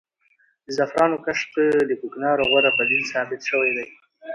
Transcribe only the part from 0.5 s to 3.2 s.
د زعفرانو کښت د کوکنارو غوره بدیل